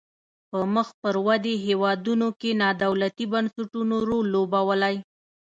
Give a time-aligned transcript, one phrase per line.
[0.49, 4.95] په مخ پر ودې هیوادونو کې نا دولتي بنسټونو رول لوبولای.